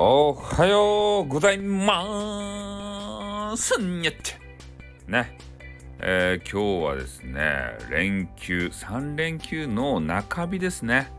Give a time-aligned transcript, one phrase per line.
[0.00, 1.96] おはようございま
[3.56, 3.82] す。
[3.82, 4.38] にゃって
[5.08, 5.36] ね。
[5.98, 11.10] えー、今日はですね連休3連休の中日ですね。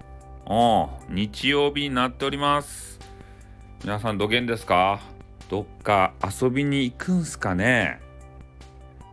[0.45, 3.01] お日曜日になっております。
[3.83, 5.01] 皆さんどげんですか？
[5.49, 7.99] どっか遊びに行くんすかね？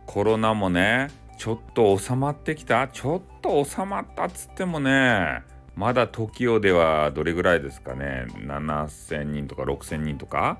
[0.05, 2.87] コロナもねちょっと収まってきた？
[2.87, 5.43] ちょっと収まったっつってもね
[5.77, 10.59] まだ TOKIO ではどれぐらいですかね？7000人とか6000人とか、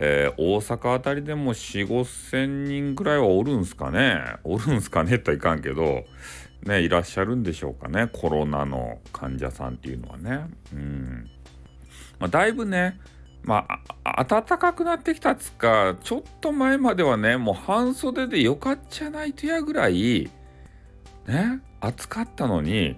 [0.00, 4.36] えー、大阪あたりでも4 5000人ぐらいはおるんすかね？
[4.44, 6.04] おるんすかねとはいかんけど
[6.62, 8.08] ねいらっしゃるんでしょうかね？
[8.12, 10.46] コロナの患者さんっていうのはね。
[10.72, 11.30] うん、
[12.20, 13.00] まあ、だいぶね
[13.42, 13.66] ま
[14.04, 20.30] あ、暖かくなってきたつか、ちょっと前まではね、もう半袖でよかっちゃないとやぐらい、
[21.26, 22.96] ね、暑かったのに、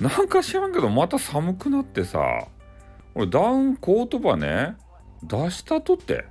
[0.00, 2.20] なんか知らんけどまた寒くなってさ
[3.14, 4.76] 俺ダウンコートばね
[5.22, 6.24] 出したとって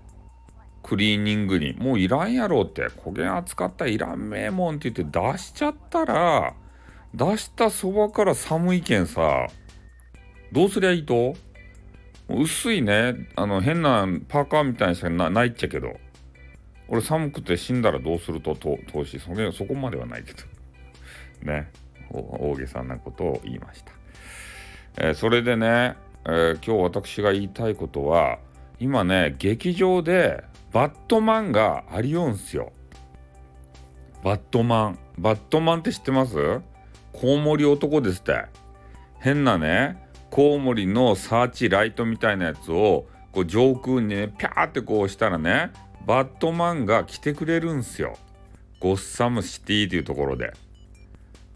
[0.84, 1.74] クリーニングに。
[1.74, 2.88] もういらんやろって。
[2.88, 6.54] 焦げ扱ったらいらんめえもんって言って出しちゃったら
[7.14, 9.48] 出したそばから寒いけんさ
[10.54, 11.36] どうすりゃいいと？
[12.30, 13.16] 薄いね。
[13.36, 15.98] あの変なパーカーみたいにしかないっちゃけど。
[16.88, 19.20] 俺寒くて死んだらどうすると投資。
[19.20, 20.44] そそこまではないけど。
[21.52, 21.70] ね。
[22.12, 23.92] 大げさなことを言いました。
[24.98, 28.40] えー、それでね、えー、今日私が言いたいことは
[28.80, 32.72] 今ね劇場でバットマンがありよんすよ。
[34.24, 35.00] バットマン。
[35.18, 36.36] バットマンって知ってます？
[37.14, 38.46] コウモリ男ですって。
[39.20, 45.72] 変なねコウモリのサーチライトみたいなやつをこう上空にねピャーってこうしたらね
[46.06, 48.18] バットマンが来てくれるんすよ。
[48.80, 50.54] ゴッサムシティというところで。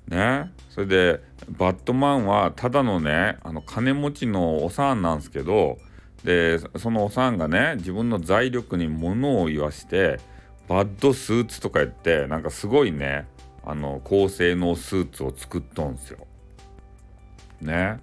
[0.07, 5.77] ねそれでバットマンはただのねあの金持ちのおさんなんですけど
[6.23, 10.19] でそのおさんがね自分の財力に物を言わして
[10.67, 13.27] バッドスーツとか言ってなんかすごいね
[13.63, 16.25] あの高性能スーツを作っとんすよ。
[17.61, 17.99] ね。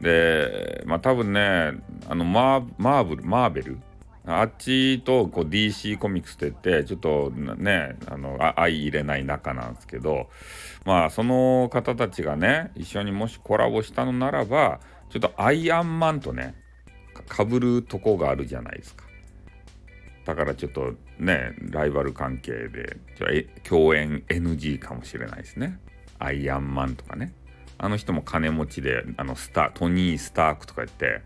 [0.00, 1.72] でまあ多分ね
[2.08, 3.78] あのマーマーブルマーベル
[4.26, 10.28] あっちとこう DC コミックスって言ってちょっとねあの相入れない仲なんですけど
[10.86, 14.80] まあその方たちがね一緒にもしコラボしたのならば
[15.10, 16.54] ちょっとアイアンマンとね
[17.28, 19.04] かぶるとこがあるじゃないですか。
[20.24, 22.98] だからちょっとねライバル関係で
[23.62, 25.78] 共演 NG かもしれないですね。
[26.18, 27.32] アイアンマンとかね。
[27.76, 31.22] あの人も金持ちであのスタートニー・スタークとか言って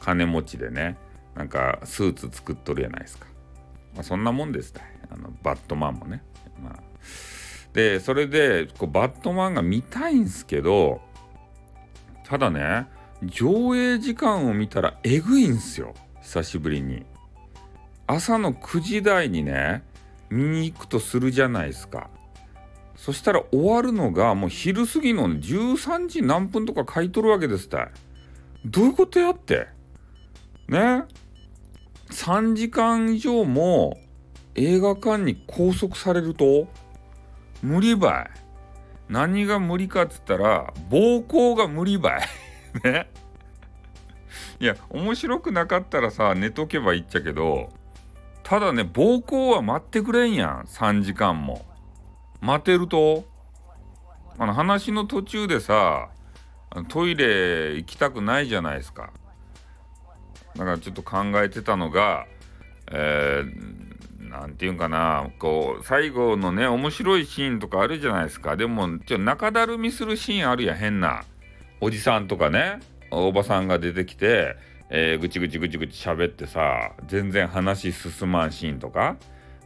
[0.00, 0.96] 金持ちでね
[1.34, 3.26] なんかスーツ作っとるやないですか。
[3.94, 4.72] まあ、そんなもんです
[5.10, 6.22] あのバットマンもね。
[6.62, 6.82] まあ、
[7.72, 11.00] でそれでこうバットマンが見たいんすけど
[12.24, 12.86] ただね
[13.22, 17.04] 上映時間を見たらえぐいんすよ久しぶりに。
[18.06, 19.84] 朝の9時台にね
[20.28, 22.08] 見に行くとするじゃないですか。
[22.96, 27.88] そしたら終わるのがもう昼過ぎの13時何分とか書いとるわけですって。
[28.64, 29.66] どういうことやって
[30.68, 31.04] ね
[32.22, 33.98] 3時間以上も
[34.54, 36.68] 映画館に拘束されると
[37.64, 38.30] 無理ばい。
[39.08, 42.20] 何が無理かっつったら暴行が無理ばい。
[42.84, 43.10] ね。
[44.60, 47.70] いや面白くなかったらさ寝とけばいいっちゃけど
[48.44, 51.66] ただね暴行は待ってくれんやん3時間も。
[52.40, 53.24] 待てると
[54.38, 56.08] あの話の途中でさ
[56.88, 59.10] トイレ行きたくないじゃないですか。
[60.56, 62.26] だからちょっと考えてたのが、
[62.90, 68.56] えー、なんていうんかな、こう、最後のね、面白いシーンとかあるじゃないですか。
[68.56, 71.24] でも、ちょ中だるみするシーンあるやん、変な。
[71.80, 72.80] おじさんとかね、
[73.10, 74.56] おばさんが出てきて、
[74.88, 79.16] えー、ぐちぐちぐちぐち喋ってさ、全然話進まんシーンとか。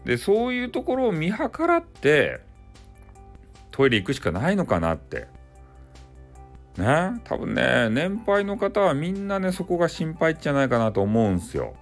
[0.04, 2.40] で、そういうところを見計らって、
[3.70, 5.26] トイレ行くしかないのかなって。
[6.78, 7.20] ね。
[7.24, 11.74] 多分ね年配の方はみんなねそこが心配じゃないかなと思うんすよ。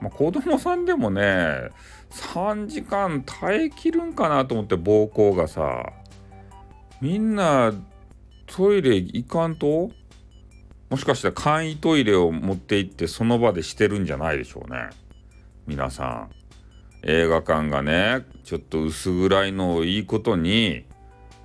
[0.00, 1.70] まあ、子供さんでもね
[2.10, 5.84] 3時間耐えきるんかなと思って暴行がさ。
[7.00, 7.72] みんな
[8.46, 9.90] トイレ行かんと？
[10.88, 14.90] もしかしたら簡易トイレを持って行ってその場でしてるんじゃないでしょうね。
[15.66, 16.30] 皆さん。
[17.04, 20.84] 映画館がねちょっと薄暗いのをいいことに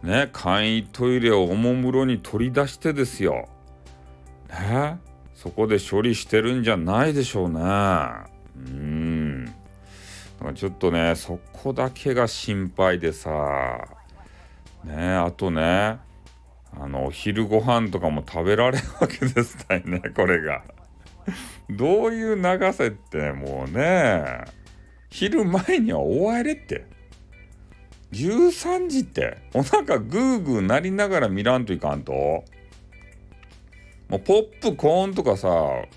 [0.04, 3.48] ね、簡易トイレをおもむろに取り出してですよ。
[4.50, 5.00] ね、
[5.34, 7.62] そこで処理してるんじゃないでしょうね。
[8.56, 9.54] うん。
[10.56, 13.88] ちょっとね、そこだけが心配でさ。
[14.84, 16.00] ね、あとね、
[16.80, 20.64] あの、お昼ご飯とかも食べられるわけですたいね、 これが。
[21.70, 24.46] どういう長さってもうね
[25.10, 26.86] 昼前には終われって
[28.12, 29.38] 13時って？
[29.54, 32.14] お腹グーグーなりながら見らんといかんと？
[32.14, 32.44] も
[34.12, 35.50] うポップコーンとかさ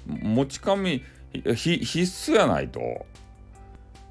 [0.07, 1.01] 持ち込
[1.33, 2.81] 必須やないと？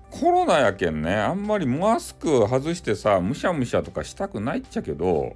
[0.09, 5.35] コロナやけんねあんまりマスク外してさむしゃむしゃとかしたくないっちゃけど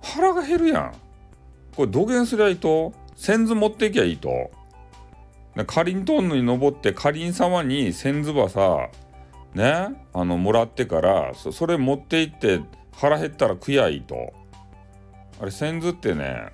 [0.00, 0.92] 腹が減るやん。
[1.74, 2.92] これ土下すりゃいいと？
[3.16, 4.50] 先頭持っていきゃいいと？
[5.66, 8.90] かりんとんのに登ってかりん様に千ずばさ
[9.58, 12.60] ねあのもらってからそれ持って行って
[12.92, 14.32] 腹減ったら食やいと。
[15.40, 16.50] あれ千ずってね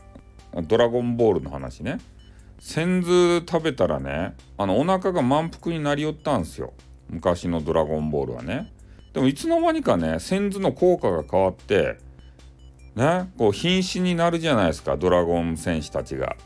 [0.67, 1.99] ドラゴンボールの話ね。
[2.59, 6.73] 千ず食べたらねあのお腹が満腹になりよったんすよ。
[7.11, 8.73] 昔のドラゴンボールはね。
[9.13, 11.99] でもいつの間にかね千ずの効果が変わって
[12.97, 16.37] ねこう瀕死になるじゃないですかドラゴン戦士たちが。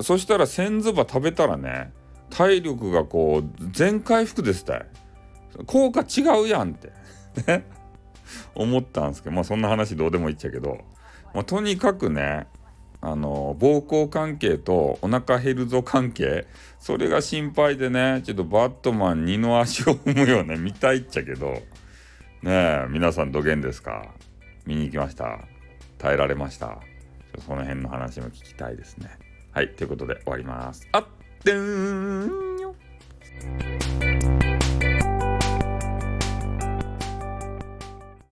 [0.00, 1.92] そしたら千ずば食べたらね
[2.30, 4.86] 体力がこう全回復ですたい。
[5.66, 6.92] 効果違うやんって。
[7.46, 7.64] ね
[8.54, 10.78] 思ったんですけどまあそんな話どうでもいいっちゃけど、
[11.34, 12.46] まあ、とにかくね
[13.00, 16.46] あの膀胱関係とお腹減るぞ関係
[16.78, 21.54] それが心配でねちょっとバットマン二の足を踏むよね 見たいっちゃけど。
[22.42, 24.14] ねえ皆さんどげんですか？
[24.64, 25.40] 見に行きました？
[25.98, 26.78] 耐えられました？
[27.46, 29.10] その辺の話も聞きたいですね。
[29.52, 30.88] はいということで終わります。
[30.92, 31.04] あっ
[31.44, 32.74] てんよ。